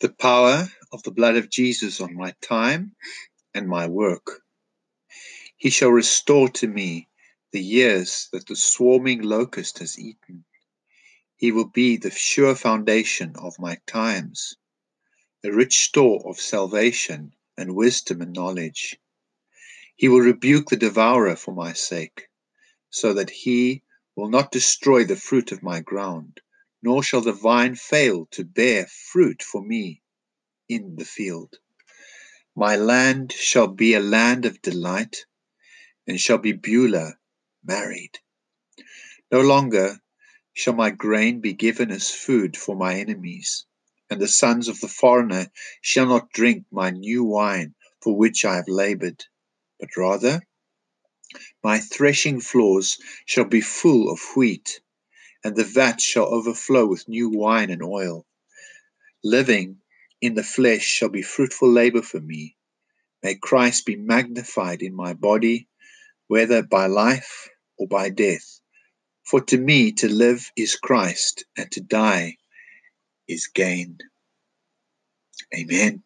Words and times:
the 0.00 0.08
power 0.08 0.66
of 0.92 1.02
the 1.02 1.10
blood 1.10 1.36
of 1.36 1.50
Jesus 1.50 2.00
on 2.00 2.14
my 2.14 2.34
time 2.40 2.96
and 3.52 3.68
my 3.68 3.86
work. 3.86 4.42
He 5.58 5.68
shall 5.68 5.90
restore 5.90 6.48
to 6.48 6.66
me 6.66 7.08
the 7.52 7.60
years 7.60 8.28
that 8.32 8.46
the 8.46 8.56
swarming 8.56 9.20
locust 9.20 9.80
has 9.80 9.98
eaten. 9.98 10.44
He 11.36 11.52
will 11.52 11.68
be 11.68 11.98
the 11.98 12.10
sure 12.10 12.54
foundation 12.54 13.34
of 13.36 13.58
my 13.58 13.78
times, 13.86 14.54
a 15.44 15.52
rich 15.52 15.80
store 15.80 16.22
of 16.26 16.40
salvation 16.40 17.34
and 17.58 17.74
wisdom 17.74 18.22
and 18.22 18.32
knowledge. 18.32 18.98
He 19.96 20.08
will 20.08 20.20
rebuke 20.20 20.70
the 20.70 20.76
devourer 20.76 21.36
for 21.36 21.52
my 21.52 21.74
sake, 21.74 22.28
so 22.88 23.12
that 23.12 23.28
he 23.28 23.82
will 24.16 24.30
not 24.30 24.50
destroy 24.50 25.04
the 25.04 25.16
fruit 25.16 25.52
of 25.52 25.62
my 25.62 25.80
ground, 25.80 26.40
nor 26.82 27.02
shall 27.02 27.20
the 27.20 27.32
vine 27.32 27.74
fail 27.74 28.26
to 28.30 28.44
bear 28.44 28.86
fruit 28.86 29.42
for 29.42 29.62
me 29.62 30.02
in 30.68 30.96
the 30.96 31.04
field. 31.04 31.58
My 32.56 32.76
land 32.76 33.32
shall 33.32 33.68
be 33.68 33.94
a 33.94 34.00
land 34.00 34.46
of 34.46 34.62
delight, 34.62 35.24
and 36.06 36.20
shall 36.20 36.38
be 36.38 36.52
Beulah 36.52 37.18
married. 37.62 38.18
No 39.30 39.40
longer 39.40 40.00
shall 40.52 40.74
my 40.74 40.90
grain 40.90 41.40
be 41.40 41.52
given 41.52 41.90
as 41.90 42.10
food 42.10 42.56
for 42.56 42.74
my 42.74 42.96
enemies, 42.98 43.66
and 44.08 44.20
the 44.20 44.28
sons 44.28 44.68
of 44.68 44.80
the 44.80 44.88
foreigner 44.88 45.50
shall 45.80 46.06
not 46.06 46.32
drink 46.32 46.64
my 46.70 46.90
new 46.90 47.24
wine 47.24 47.74
for 48.02 48.16
which 48.16 48.44
I 48.44 48.56
have 48.56 48.68
labored, 48.68 49.24
but 49.78 49.96
rather 49.96 50.42
my 51.62 51.78
threshing 51.78 52.40
floors 52.40 52.98
shall 53.26 53.44
be 53.44 53.60
full 53.60 54.10
of 54.10 54.20
wheat, 54.34 54.80
and 55.44 55.56
the 55.56 55.64
vat 55.64 56.00
shall 56.00 56.26
overflow 56.26 56.86
with 56.86 57.08
new 57.08 57.30
wine 57.30 57.70
and 57.70 57.82
oil. 57.82 58.26
Living 59.24 59.78
in 60.20 60.34
the 60.34 60.42
flesh 60.42 60.84
shall 60.84 61.08
be 61.08 61.22
fruitful 61.22 61.70
labor 61.70 62.02
for 62.02 62.20
me. 62.20 62.56
May 63.22 63.34
Christ 63.34 63.86
be 63.86 63.96
magnified 63.96 64.82
in 64.82 64.94
my 64.94 65.14
body, 65.14 65.68
whether 66.28 66.62
by 66.62 66.86
life 66.86 67.48
or 67.78 67.86
by 67.86 68.10
death. 68.10 68.60
For 69.24 69.40
to 69.42 69.58
me 69.58 69.92
to 69.92 70.08
live 70.08 70.50
is 70.56 70.76
Christ, 70.76 71.44
and 71.56 71.70
to 71.72 71.80
die 71.80 72.36
is 73.28 73.46
gain. 73.46 73.98
Amen. 75.54 76.02